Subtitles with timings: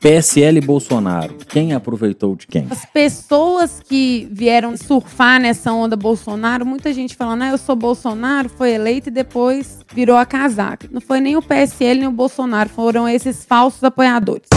[0.00, 2.66] PSL e Bolsonaro, quem aproveitou de quem?
[2.70, 8.48] As pessoas que vieram surfar nessa onda Bolsonaro, muita gente falando, ah, eu sou Bolsonaro,
[8.48, 10.88] foi eleito e depois virou a casaca.
[10.90, 14.48] Não foi nem o PSL nem o Bolsonaro, foram esses falsos apoiadores.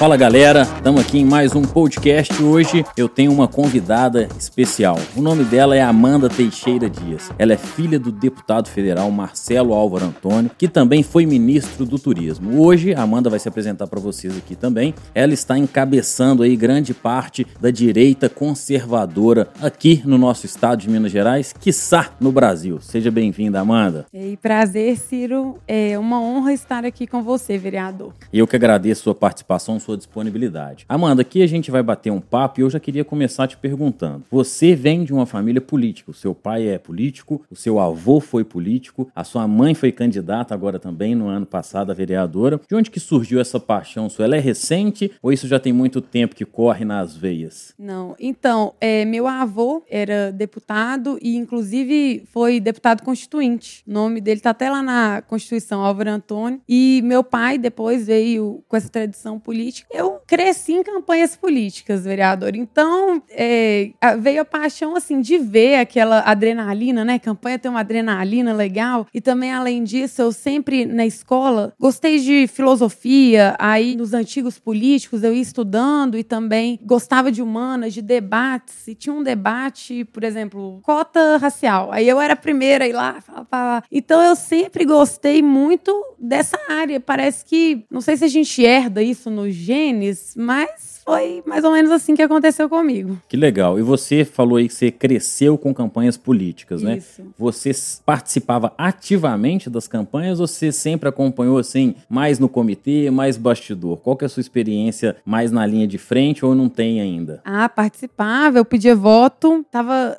[0.00, 2.42] Fala galera, estamos aqui em mais um podcast.
[2.42, 4.98] Hoje eu tenho uma convidada especial.
[5.14, 7.30] O nome dela é Amanda Teixeira Dias.
[7.38, 12.62] Ela é filha do deputado federal Marcelo Álvaro Antônio, que também foi ministro do Turismo.
[12.62, 14.94] Hoje a Amanda vai se apresentar para vocês aqui também.
[15.14, 21.12] Ela está encabeçando aí grande parte da direita conservadora aqui no nosso estado de Minas
[21.12, 22.80] Gerais, quiçá no Brasil.
[22.80, 24.06] Seja bem-vinda, Amanda.
[24.14, 25.58] E prazer, Ciro.
[25.68, 28.14] É uma honra estar aqui com você, vereador.
[28.32, 30.84] Eu que agradeço a sua participação, sua disponibilidade.
[30.88, 34.24] Amanda, aqui a gente vai bater um papo e eu já queria começar te perguntando.
[34.30, 38.44] Você vem de uma família política, o seu pai é político, o seu avô foi
[38.44, 42.60] político, a sua mãe foi candidata agora também no ano passado a vereadora.
[42.68, 44.24] De onde que surgiu essa paixão sua?
[44.24, 47.74] Ela é recente ou isso já tem muito tempo que corre nas veias?
[47.78, 53.82] Não, então, é, meu avô era deputado e inclusive foi deputado constituinte.
[53.86, 56.60] O nome dele tá até lá na Constituição, Álvaro Antônio.
[56.68, 59.86] E meu pai depois veio com essa tradição política política.
[59.90, 62.54] Eu cresci em campanhas políticas, vereador.
[62.54, 67.18] Então, é, veio a paixão, assim, de ver aquela adrenalina, né?
[67.18, 69.06] Campanha tem uma adrenalina legal.
[69.12, 73.56] E também, além disso, eu sempre, na escola, gostei de filosofia.
[73.58, 78.88] Aí, nos antigos políticos, eu ia estudando e também gostava de humanas, de debates.
[78.88, 81.90] E tinha um debate, por exemplo, cota racial.
[81.92, 83.84] Aí eu era a primeira a ir lá, falava.
[83.90, 87.00] Então, eu sempre gostei muito dessa área.
[87.00, 91.72] Parece que, não sei se a gente herda isso nos genes, mas foi mais ou
[91.72, 93.18] menos assim que aconteceu comigo.
[93.28, 93.78] Que legal.
[93.78, 96.98] E você falou aí que você cresceu com campanhas políticas, né?
[96.98, 97.22] Isso.
[97.38, 97.72] Você
[98.04, 103.98] participava ativamente das campanhas ou você sempre acompanhou assim, mais no comitê, mais bastidor?
[103.98, 107.40] Qual que é a sua experiência mais na linha de frente ou não tem ainda?
[107.44, 110.16] Ah, participava, eu pedia voto, tava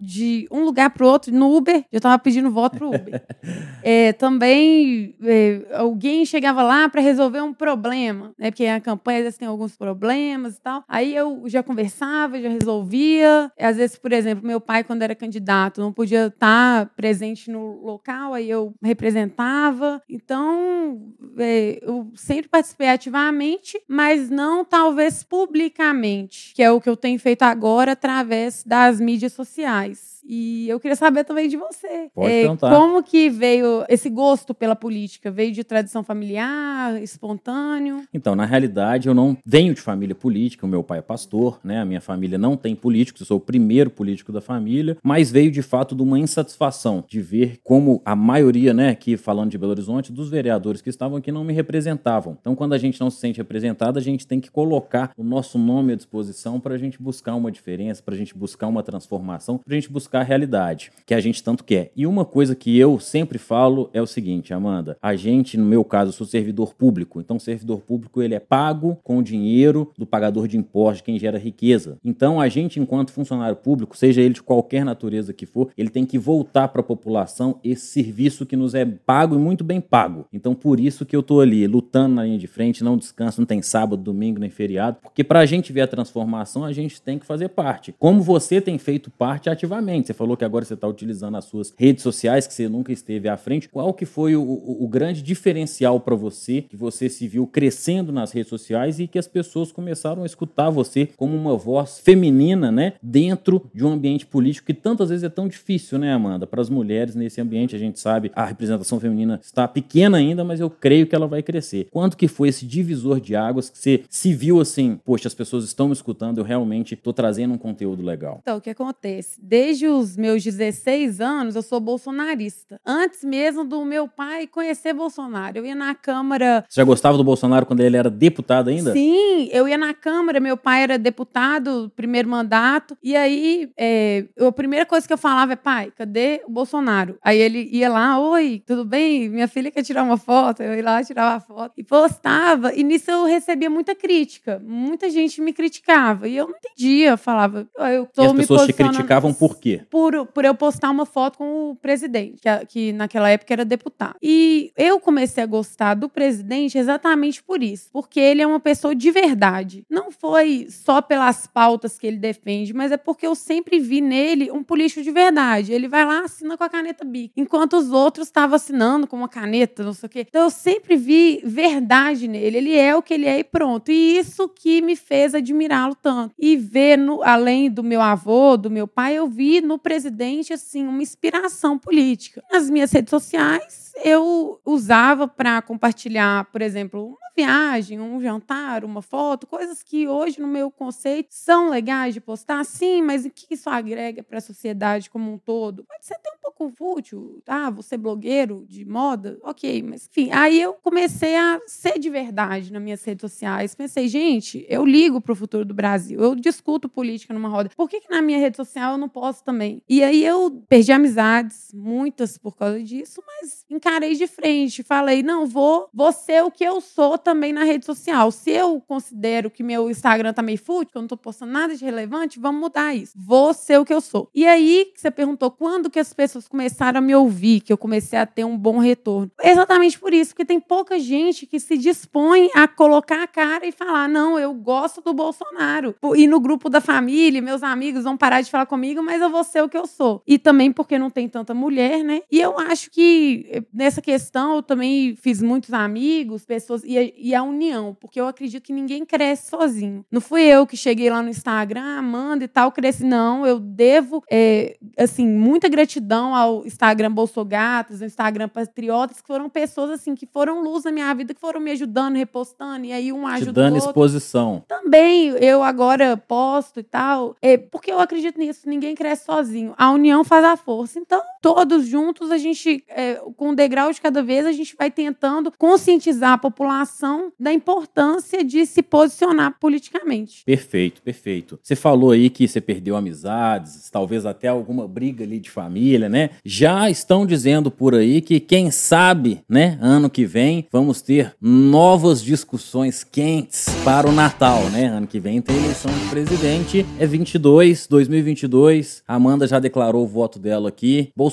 [0.00, 3.22] de um lugar pro outro, no Uber, eu tava pedindo voto pro Uber.
[3.82, 8.50] é, também é, alguém chegava lá para resolver um problema, né?
[8.50, 10.84] Porque a campanha às vezes tem alguns problemas problemas e tal.
[10.88, 13.50] Aí eu já conversava, já resolvia.
[13.58, 18.34] Às vezes, por exemplo, meu pai, quando era candidato, não podia estar presente no local,
[18.34, 20.02] aí eu representava.
[20.08, 26.96] Então, é, eu sempre participei ativamente, mas não talvez publicamente, que é o que eu
[26.96, 30.21] tenho feito agora através das mídias sociais.
[30.34, 32.08] E eu queria saber também de você.
[32.14, 35.30] Pode é, como que veio esse gosto pela política?
[35.30, 38.04] Veio de tradição familiar, espontâneo?
[38.14, 40.64] Então, na realidade, eu não venho de família política.
[40.64, 41.82] O meu pai é pastor, né?
[41.82, 43.20] A minha família não tem políticos.
[43.20, 44.96] Eu sou o primeiro político da família.
[45.02, 49.50] Mas veio de fato de uma insatisfação de ver como a maioria, né, aqui falando
[49.50, 52.38] de Belo Horizonte, dos vereadores que estavam aqui não me representavam.
[52.40, 55.58] Então, quando a gente não se sente representado, a gente tem que colocar o nosso
[55.58, 59.58] nome à disposição para a gente buscar uma diferença, para a gente buscar uma transformação,
[59.58, 61.92] para a gente buscar a realidade, que a gente tanto quer.
[61.94, 65.84] E uma coisa que eu sempre falo é o seguinte, Amanda, a gente, no meu
[65.84, 70.48] caso, sou servidor público, então servidor público ele é pago com o dinheiro do pagador
[70.48, 71.98] de impostos, quem gera riqueza.
[72.04, 76.06] Então a gente, enquanto funcionário público, seja ele de qualquer natureza que for, ele tem
[76.06, 80.26] que voltar para a população esse serviço que nos é pago e muito bem pago.
[80.32, 83.46] Então por isso que eu tô ali lutando na linha de frente, não descanso, não
[83.46, 87.18] tem sábado, domingo, nem feriado, porque para a gente ver a transformação, a gente tem
[87.18, 87.94] que fazer parte.
[87.98, 90.06] Como você tem feito parte ativamente frente?
[90.06, 93.28] Você falou que agora você está utilizando as suas redes sociais, que você nunca esteve
[93.28, 93.68] à frente.
[93.68, 98.12] Qual que foi o, o, o grande diferencial para você, que você se viu crescendo
[98.12, 102.70] nas redes sociais e que as pessoas começaram a escutar você como uma voz feminina,
[102.70, 102.94] né?
[103.02, 106.46] Dentro de um ambiente político que tantas vezes é tão difícil, né, Amanda?
[106.46, 110.60] Para as mulheres nesse ambiente, a gente sabe, a representação feminina está pequena ainda, mas
[110.60, 111.88] eu creio que ela vai crescer.
[111.90, 115.64] Quanto que foi esse divisor de águas que você se viu assim, poxa, as pessoas
[115.64, 118.40] estão me escutando, eu realmente estou trazendo um conteúdo legal?
[118.42, 119.38] Então, o que acontece?
[119.40, 122.80] Desde os meus 16 anos, eu sou bolsonarista.
[122.84, 125.58] Antes mesmo do meu pai conhecer Bolsonaro.
[125.58, 126.64] Eu ia na Câmara.
[126.68, 128.92] Você já gostava do Bolsonaro quando ele era deputado ainda?
[128.92, 132.96] Sim, eu ia na Câmara, meu pai era deputado, primeiro mandato.
[133.02, 137.16] E aí, é, a primeira coisa que eu falava é: pai, cadê o Bolsonaro?
[137.22, 139.28] Aí ele ia lá: oi, tudo bem?
[139.28, 140.62] Minha filha quer tirar uma foto.
[140.62, 142.74] Eu ia lá, tirava a foto e postava.
[142.74, 144.60] E nisso eu recebia muita crítica.
[144.64, 146.28] Muita gente me criticava.
[146.28, 147.10] E eu não entendia.
[147.10, 149.81] Eu falava: eu tô e as pessoas te criticavam por quê?
[149.90, 154.16] Por, por eu postar uma foto com o presidente, que, que naquela época era deputado.
[154.22, 158.94] E eu comecei a gostar do presidente exatamente por isso, porque ele é uma pessoa
[158.94, 159.84] de verdade.
[159.90, 164.50] Não foi só pelas pautas que ele defende, mas é porque eu sempre vi nele
[164.50, 165.72] um político de verdade.
[165.72, 169.28] Ele vai lá, assina com a caneta BIC, enquanto os outros estavam assinando com uma
[169.28, 170.26] caneta, não sei o quê.
[170.28, 172.56] Então eu sempre vi verdade nele.
[172.56, 173.90] Ele é o que ele é e pronto.
[173.90, 176.34] E isso que me fez admirá-lo tanto.
[176.38, 180.86] E ver, no, além do meu avô, do meu pai, eu vi no presidente, assim,
[180.86, 182.42] uma inspiração política.
[182.50, 189.46] Nas minhas redes sociais, eu usava para compartilhar, por exemplo, viagem, um jantar, uma foto,
[189.46, 193.70] coisas que hoje, no meu conceito, são legais de postar, sim, mas o que isso
[193.70, 195.84] agrega para a sociedade como um todo?
[195.84, 200.60] Pode ser até um pouco fútil, ah, você blogueiro de moda, ok, mas enfim, aí
[200.60, 203.74] eu comecei a ser de verdade nas minhas redes sociais.
[203.74, 207.88] Pensei, gente, eu ligo para o futuro do Brasil, eu discuto política numa roda, por
[207.88, 209.61] que, que na minha rede social eu não posso também?
[209.88, 215.46] E aí eu perdi amizades, muitas por causa disso, mas encarei de frente, falei, não,
[215.46, 218.30] vou, vou ser o que eu sou também na rede social.
[218.30, 221.74] Se eu considero que meu Instagram tá meio fútil, que eu não tô postando nada
[221.76, 223.12] de relevante, vamos mudar isso.
[223.16, 224.28] Vou ser o que eu sou.
[224.34, 228.18] E aí, você perguntou quando que as pessoas começaram a me ouvir, que eu comecei
[228.18, 229.30] a ter um bom retorno.
[229.42, 233.72] Exatamente por isso, porque tem pouca gente que se dispõe a colocar a cara e
[233.72, 235.94] falar: não, eu gosto do Bolsonaro.
[236.16, 239.44] E no grupo da família, meus amigos vão parar de falar comigo, mas eu vou
[239.52, 240.22] ser o que eu sou.
[240.26, 242.22] E também porque não tem tanta mulher, né?
[242.30, 246.82] E eu acho que eh, nessa questão eu também fiz muitos amigos, pessoas.
[246.84, 250.04] E e a união, porque eu acredito que ninguém cresce sozinho.
[250.10, 253.46] Não fui eu que cheguei lá no Instagram, Amanda e tal, cresci, não.
[253.46, 259.90] Eu devo, é, assim, muita gratidão ao Instagram Bolsogatos, ao Instagram Patriotas, que foram pessoas,
[259.90, 263.26] assim, que foram luz na minha vida, que foram me ajudando, repostando, e aí um
[263.26, 264.64] ajuda dando exposição.
[264.66, 269.41] Também, eu agora posto e tal, é, porque eu acredito nisso, ninguém cresce sozinho.
[269.76, 270.98] A união faz a força.
[270.98, 274.92] Então, todos juntos, a gente, é, com um degrau de cada vez, a gente vai
[274.92, 280.44] tentando conscientizar a população da importância de se posicionar politicamente.
[280.46, 281.58] Perfeito, perfeito.
[281.60, 286.30] Você falou aí que você perdeu amizades, talvez até alguma briga ali de família, né?
[286.44, 292.22] Já estão dizendo por aí que quem sabe, né, ano que vem vamos ter novas
[292.22, 294.86] discussões quentes para o Natal, né?
[294.86, 299.02] Ano que vem tem eleição de presidente, é 22, 2022.
[299.08, 301.10] Amanda já declarou o voto dela aqui.
[301.16, 301.31] Bolsonaro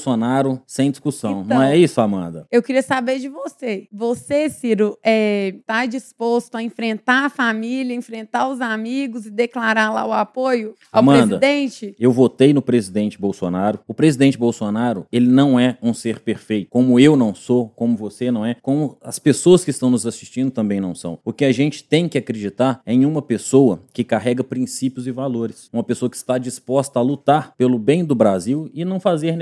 [0.65, 1.41] sem discussão.
[1.41, 2.45] Então, Não é isso, Amanda?
[2.51, 3.87] Eu queria saber de você.
[3.91, 10.05] Você, Ciro, é, está disposto a enfrentar a família, enfrentar os amigos e declarar lá
[10.05, 11.95] o apoio ao Amanda, presidente?
[11.99, 13.79] Eu votei no presidente Bolsonaro.
[13.87, 18.31] O presidente Bolsonaro, ele não é um ser perfeito, como eu não sou, como você
[18.31, 21.19] não é, como as pessoas que estão nos assistindo também não são.
[21.23, 25.11] O que a gente tem que acreditar é em uma pessoa que carrega princípios e
[25.11, 29.35] valores, uma pessoa que está disposta a lutar pelo bem do Brasil e não fazer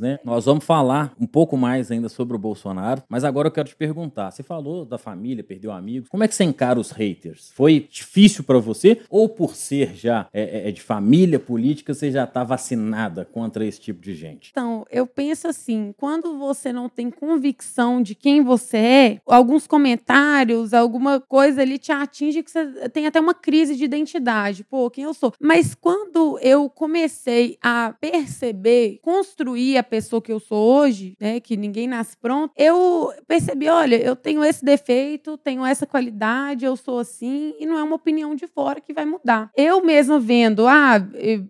[0.00, 0.18] né?
[0.24, 3.76] Nós vamos falar um pouco mais ainda sobre o Bolsonaro, mas agora eu quero te
[3.76, 6.08] perguntar, você falou da família família, perdeu amigos.
[6.08, 7.50] Como é que você encara os haters?
[7.54, 12.10] Foi difícil para você ou por ser já é, é, é de família política, você
[12.10, 14.50] já tá vacinada contra esse tipo de gente?
[14.50, 20.72] Então, eu penso assim, quando você não tem convicção de quem você é, alguns comentários,
[20.72, 24.64] alguma coisa ali te atinge que você tem até uma crise de identidade.
[24.64, 25.32] Pô, quem eu sou?
[25.40, 31.56] Mas quando eu comecei a perceber, construir a pessoa que eu sou hoje, né, que
[31.56, 36.98] ninguém nasce pronto, eu percebi, olha, eu tenho esse defeito, tenho essa qualidade, eu sou
[36.98, 39.50] assim, e não é uma opinião de fora que vai mudar.
[39.56, 40.96] Eu mesma vendo, ah,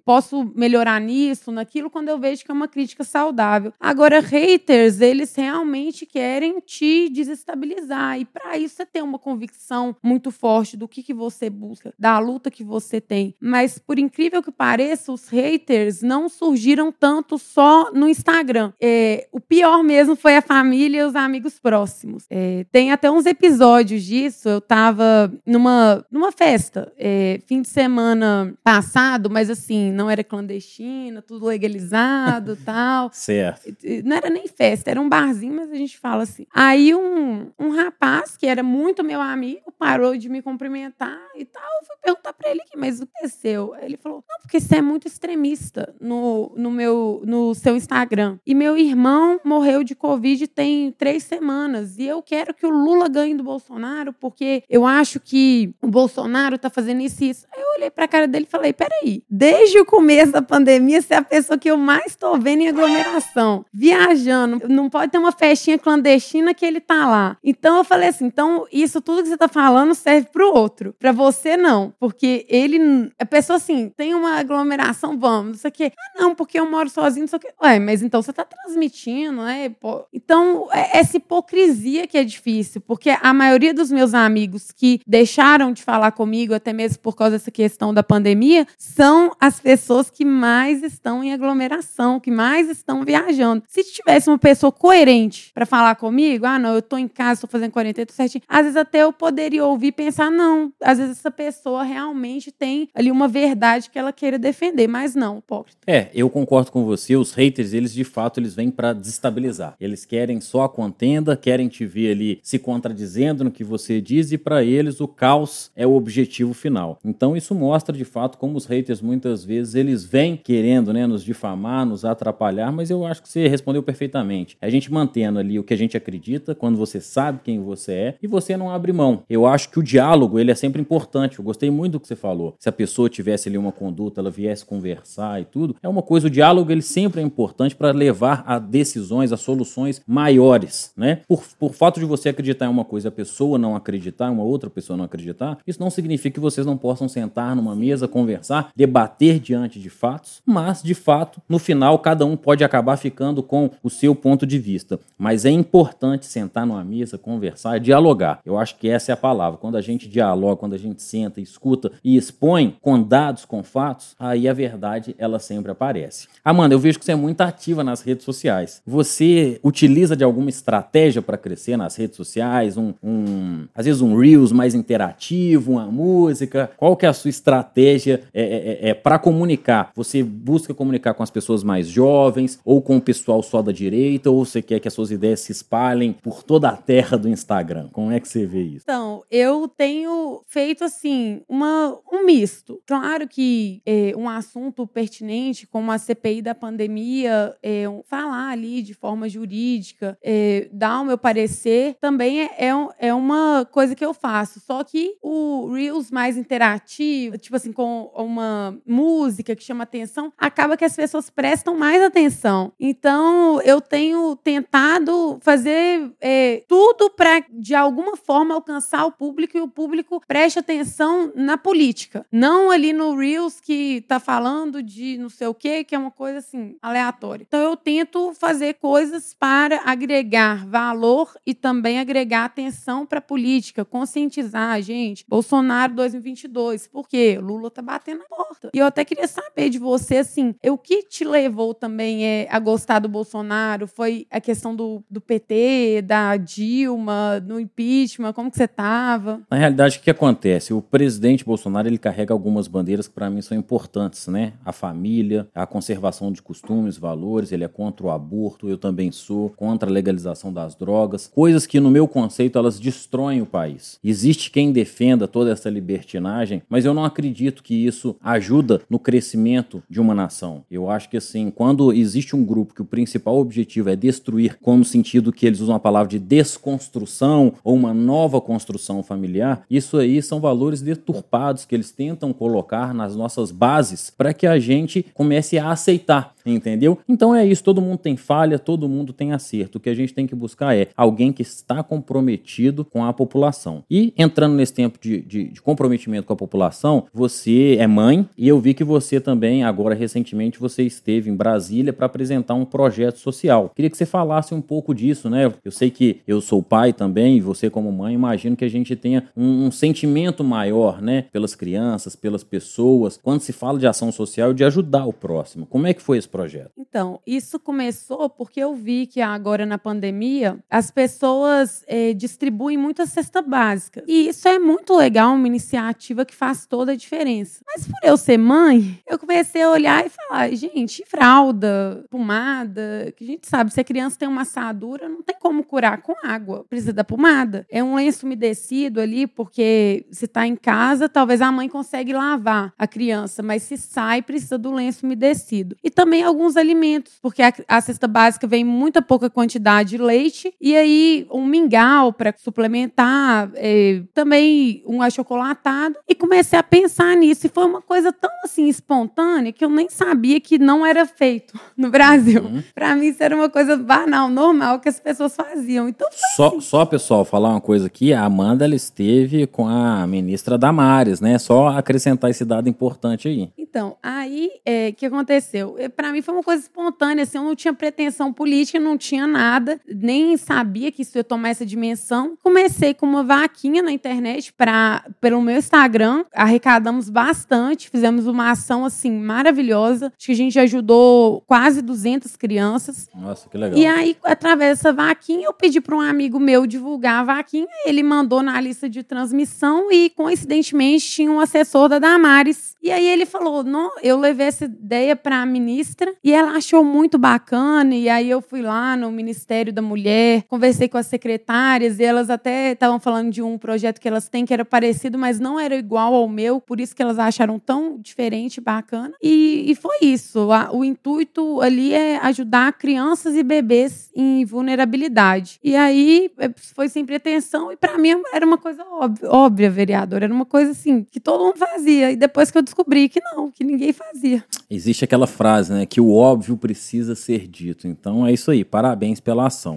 [0.05, 3.73] posso melhorar nisso, naquilo, quando eu vejo que é uma crítica saudável.
[3.79, 8.21] Agora, haters, eles realmente querem te desestabilizar.
[8.21, 12.19] E para isso você tem uma convicção muito forte do que, que você busca, da
[12.19, 13.35] luta que você tem.
[13.41, 18.73] Mas, por incrível que pareça, os haters não surgiram tanto só no Instagram.
[18.81, 22.25] É, o pior mesmo foi a família e os amigos próximos.
[22.31, 28.55] É, tem até uns episódios disso, eu tava numa, numa festa, é, fim de semana
[28.63, 33.11] passado, mas assim, não era clandestina, tudo legalizado tal.
[33.13, 33.77] Certo.
[34.05, 36.47] Não era nem festa, era um barzinho, mas a gente fala assim.
[36.55, 41.63] Aí um, um rapaz, que era muito meu amigo, parou de me cumprimentar e tal.
[41.81, 43.75] Eu fui perguntar pra ele, mas o que aconteceu?
[43.81, 48.39] Ele falou, não, porque você é muito extremista no, no, meu, no seu Instagram Instagram.
[48.47, 51.99] E meu irmão morreu de Covid tem três semanas.
[51.99, 56.59] E eu quero que o Lula ganhe do Bolsonaro, porque eu acho que o Bolsonaro
[56.59, 57.47] tá fazendo isso e isso.
[57.55, 61.15] Aí eu olhei pra cara dele e falei: peraí, desde o começo da pandemia, você
[61.15, 64.69] é a pessoa que eu mais tô vendo em aglomeração, viajando.
[64.69, 67.39] Não pode ter uma festinha clandestina que ele tá lá.
[67.43, 70.95] Então eu falei assim: então isso tudo que você tá falando serve pro outro.
[70.99, 71.95] Pra você, não.
[71.99, 72.79] Porque ele.
[73.19, 75.93] A pessoa assim, tem uma aglomeração, vamos, isso aqui.
[75.97, 77.49] Ah, não, porque eu moro sozinho, isso aqui.
[77.69, 79.71] Ué, mas então você tá transmitindo, né?
[80.13, 85.73] Então, é essa hipocrisia que é difícil, porque a maioria dos meus amigos que deixaram
[85.73, 90.25] de falar comigo, até mesmo por causa dessa questão da pandemia, são as pessoas que
[90.25, 93.63] mais estão em aglomeração, que mais estão viajando.
[93.69, 97.47] Se tivesse uma pessoa coerente para falar comigo, ah, não, eu tô em casa, tô
[97.47, 101.19] fazendo quarentena, tô certinho, às vezes até eu poderia ouvir e pensar, não, às vezes
[101.19, 105.79] essa pessoa realmente tem ali uma verdade que ela queira defender, mas não, hipócrita.
[105.87, 109.75] É, eu concordo com você, os haters, eles de fato, eles vêm para desestabilizar.
[109.81, 114.33] Eles querem só a contenda, querem te ver ali se contradizendo no que você diz
[114.33, 116.99] e para eles o caos é o objetivo final.
[117.05, 121.25] Então isso mostra de fato como os haters muitas vezes eles vêm querendo, né, nos
[121.25, 124.57] difamar, nos atrapalhar, mas eu acho que você respondeu perfeitamente.
[124.61, 127.93] É a gente mantendo ali o que a gente acredita, quando você sabe quem você
[127.93, 129.25] é e você não abre mão.
[129.29, 131.39] Eu acho que o diálogo, ele é sempre importante.
[131.39, 132.55] Eu gostei muito do que você falou.
[132.59, 136.27] Se a pessoa tivesse ali uma conduta, ela viesse conversar e tudo, é uma coisa,
[136.27, 141.21] o diálogo ele sempre é importante para levar a decisões, a soluções maiores, né?
[141.27, 144.71] Por, por fato de você acreditar em uma coisa, a pessoa não acreditar, uma outra
[144.71, 149.39] pessoa não acreditar, isso não significa que vocês não possam sentar numa mesa, conversar, debater
[149.39, 153.91] diante de fatos, mas de fato, no final, cada um pode acabar ficando com o
[153.91, 154.99] seu ponto de vista.
[155.17, 158.41] Mas é importante sentar numa mesa, conversar, dialogar.
[158.45, 159.59] Eu acho que essa é a palavra.
[159.59, 164.15] Quando a gente dialoga, quando a gente senta, escuta e expõe com dados, com fatos,
[164.19, 166.29] aí a verdade ela sempre aparece.
[166.45, 168.83] Amanda, eu vejo que você é muito ativa nas redes sociais.
[168.87, 172.77] Você utiliza de alguma estratégia para crescer nas redes sociais?
[172.77, 176.71] Um, um, às vezes um Reels mais interativo, uma música?
[176.77, 179.93] Qual que é a sua estratégia é, é, é, é para comunicar?
[179.95, 184.31] Você busca comunicar com as pessoas mais jovens ou com o pessoal só da direita?
[184.31, 187.89] Ou você quer que as suas ideias se espalhem por toda a terra do Instagram?
[187.93, 188.85] Como é que você vê isso?
[188.85, 192.81] Então, eu tenho feito assim uma, um misto.
[192.87, 197.28] Claro que é, um assunto pertinente como a CPI da pandemia,
[197.63, 203.15] é, falar ali de forma jurídica, é, dar o meu parecer, também é, é, é,
[203.15, 204.61] uma coisa que eu faço.
[204.61, 210.77] Só que o Reels mais interativo, tipo assim, com uma música que chama atenção, acaba
[210.77, 212.73] que as pessoas prestam mais atenção.
[212.79, 219.61] Então, eu tenho tentado fazer é, tudo para, de alguma forma, alcançar o público e
[219.61, 222.27] o público preste atenção na política.
[222.31, 226.11] Não ali no Reels que tá falando de não sei o quê, que é uma
[226.11, 227.18] coisa assim, aleatória.
[227.41, 233.85] Então, eu tento fazer coisas para agregar valor e também agregar atenção para a política,
[233.85, 235.25] conscientizar a gente.
[235.29, 237.39] Bolsonaro 2022, por quê?
[237.41, 238.71] Lula tá batendo na porta.
[238.73, 242.59] E eu até queria saber de você, assim, o que te levou também é, a
[242.59, 243.87] gostar do Bolsonaro?
[243.87, 249.41] Foi a questão do, do PT, da Dilma, no impeachment, como que você tava?
[249.51, 250.73] Na realidade, o que acontece?
[250.73, 254.53] O presidente Bolsonaro, ele carrega algumas bandeiras que para mim são importantes, né?
[254.65, 259.49] A família, a conservação de costumes, valores, ele é contra o aborto, eu também sou,
[259.51, 263.99] contra a legalização das drogas, coisas que no meu conceito elas destroem o país.
[264.05, 269.83] Existe quem defenda toda essa libertinagem, mas eu não acredito que isso ajuda no crescimento
[269.89, 270.65] de uma nação.
[270.71, 274.79] Eu acho que assim, quando existe um grupo que o principal objetivo é destruir, com
[274.79, 279.97] o sentido que eles usam a palavra de desconstrução ou uma nova construção familiar, isso
[279.97, 285.07] aí são valores deturpados que eles tentam colocar nas nossas bases para que a gente
[285.15, 286.99] comece a aceitar entendeu?
[287.09, 289.79] Então é isso, todo mundo tem falha, todo mundo tem acerto.
[289.79, 293.85] O que a gente tem que buscar é alguém que está comprometido com a população.
[293.91, 298.49] E entrando nesse tempo de, de, de comprometimento com a população, você é mãe e
[298.49, 303.19] eu vi que você também, agora recentemente, você esteve em Brasília para apresentar um projeto
[303.19, 303.71] social.
[303.75, 305.53] Queria que você falasse um pouco disso, né?
[305.65, 308.95] Eu sei que eu sou pai também e você como mãe, imagino que a gente
[308.97, 311.27] tenha um, um sentimento maior, né?
[311.33, 315.67] Pelas crianças, pelas pessoas, quando se fala de ação social, de ajudar o próximo.
[315.67, 316.38] Como é que foi esse projeto?
[316.77, 323.07] Então, isso começou porque eu vi que agora na pandemia as pessoas eh, distribuem muita
[323.07, 324.03] cesta básica.
[324.07, 327.61] E isso é muito legal, uma iniciativa que faz toda a diferença.
[327.67, 333.25] Mas por eu ser mãe, eu comecei a olhar e falar, gente, fralda, pomada, que
[333.25, 336.65] a gente sabe, se a criança tem uma assadura, não tem como curar com água,
[336.69, 337.67] precisa da pomada.
[337.71, 342.73] É um lenço umedecido ali, porque se está em casa, talvez a mãe consegue lavar
[342.79, 345.77] a criança, mas se sai, precisa do lenço umedecido.
[345.83, 350.53] E também alguns alimentos, porque a, a cesta básica vem muita pouca quantidade de leite
[350.61, 357.47] e aí um mingau para suplementar, é, também um achocolatado e comecei a pensar nisso
[357.47, 361.59] e foi uma coisa tão assim espontânea que eu nem sabia que não era feito
[361.77, 362.43] no Brasil.
[362.43, 362.63] Uhum.
[362.75, 365.89] Para mim isso era uma coisa banal, normal que as pessoas faziam.
[365.89, 366.61] Então só, assim.
[366.61, 371.39] só pessoal falar uma coisa aqui, a Amanda ela esteve com a ministra Damares, né?
[371.39, 373.51] Só acrescentar esse dado importante aí.
[373.57, 375.77] Então, aí o é, que aconteceu?
[375.79, 379.27] É, Para mim foi uma coisa espontânea, assim, eu não tinha pretensão política, não tinha
[379.27, 382.35] nada, nem sabia que isso ia tomar essa dimensão.
[382.43, 388.87] Comecei com uma vaquinha na internet para pelo meu Instagram, arrecadamos bastante, fizemos uma ação
[388.87, 390.11] assim maravilhosa.
[390.17, 393.11] Acho que a gente ajudou quase 200 crianças.
[393.15, 393.79] Nossa, que legal.
[393.79, 398.03] E aí, através dessa vaquinha, eu pedi para um amigo meu divulgar a vaquinha, ele
[398.03, 402.77] mandou na lista de transmissão e coincidentemente tinha um assessor da Damares.
[402.83, 406.85] E aí ele falou: "Não, eu levei essa ideia para a ministra e ela achou
[406.85, 407.95] muito bacana.
[407.95, 412.31] E aí eu fui lá no Ministério da Mulher, conversei com as secretárias e elas
[412.31, 415.77] até estavam falando de um projeto que elas têm que era parecido, mas não era
[415.77, 419.15] igual ao meu, por isso que elas acharam tão diferente, bacana.
[419.23, 420.49] E, e foi isso.
[420.73, 425.59] o intuito ali é ajudar crianças e bebês em vulnerabilidade.
[425.63, 430.23] E aí é, foi sem pretensão e para mim era uma coisa óbvia, óbvia, vereador.
[430.23, 432.11] Era uma coisa assim que todo mundo fazia.
[432.11, 434.45] E depois que eu descobri que não, que ninguém fazia.
[434.71, 437.89] Existe aquela frase, né, que o óbvio precisa ser dito.
[437.89, 438.65] Então é isso aí.
[438.65, 439.77] Parabéns pela ação.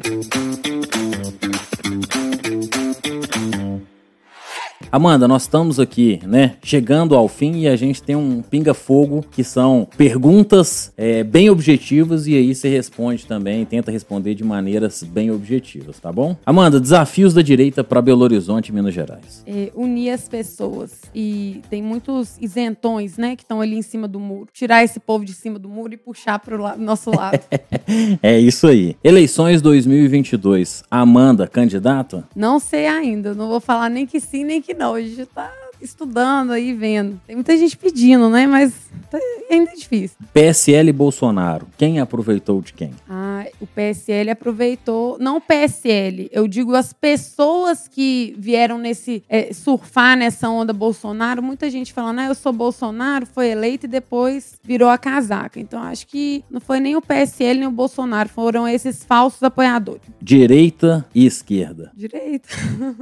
[4.92, 9.42] Amanda, nós estamos aqui, né, chegando ao fim e a gente tem um pinga-fogo que
[9.42, 15.32] são perguntas é, bem objetivas e aí você responde também, tenta responder de maneiras bem
[15.32, 16.36] objetivas, tá bom?
[16.46, 19.44] Amanda, desafios da direita para Belo Horizonte, Minas Gerais.
[19.48, 24.20] É, unir as pessoas e tem muitos isentões, né, que estão ali em cima do
[24.20, 24.50] muro.
[24.52, 27.40] Tirar esse povo de cima do muro e puxar para o nosso lado.
[28.22, 28.98] é isso aí.
[29.02, 30.84] Eleições 2022.
[30.92, 32.28] Amanda, candidata?
[32.36, 33.34] Não sei ainda.
[33.34, 36.74] Não vou falar nem que sim nem que não não, a gente tá estudando aí,
[36.74, 37.22] vendo.
[37.28, 38.48] Tem muita gente pedindo, né?
[38.48, 38.74] Mas
[39.12, 39.20] tá
[39.50, 40.18] ainda é difícil.
[40.34, 42.92] PSL e Bolsonaro, quem aproveitou de quem?
[43.08, 49.54] Ah, o PSL aproveitou, não o PSL, eu digo as pessoas que vieram nesse é,
[49.54, 54.60] surfar nessa onda Bolsonaro, muita gente falando, ah, eu sou Bolsonaro, foi eleito e depois
[54.64, 55.60] virou a casaca.
[55.60, 60.02] Então acho que não foi nem o PSL nem o Bolsonaro, foram esses falsos apoiadores.
[60.22, 61.92] Direita e esquerda.
[61.96, 62.50] Direita.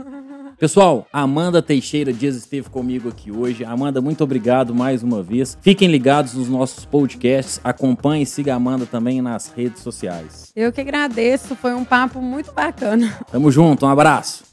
[0.59, 3.63] Pessoal, Amanda Teixeira Dias esteve comigo aqui hoje.
[3.63, 5.57] Amanda, muito obrigado mais uma vez.
[5.61, 10.28] Fiquem ligados nos nossos podcasts, acompanhe e siga a Amanda também nas redes sociais.
[10.55, 13.17] Eu que agradeço, foi um papo muito bacana.
[13.31, 14.43] Tamo junto, um abraço.